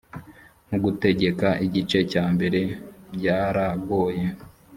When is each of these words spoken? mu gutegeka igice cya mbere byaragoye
mu 0.69 0.77
gutegeka 0.83 1.47
igice 1.65 1.99
cya 2.11 2.23
mbere 2.33 2.59
byaragoye 3.15 4.25